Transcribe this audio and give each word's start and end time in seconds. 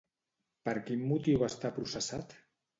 Per 0.69 0.73
quin 0.87 1.05
motiu 1.13 1.45
està 1.51 1.75
processat? 1.79 2.39